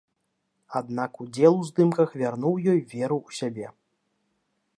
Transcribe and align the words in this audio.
Аднак 0.79 1.19
удзел 1.25 1.53
у 1.59 1.67
здымках 1.69 2.09
вярнуў 2.23 2.55
ёй 2.75 2.79
веру 2.95 3.17
ў 3.27 3.43
сябе. 3.43 3.67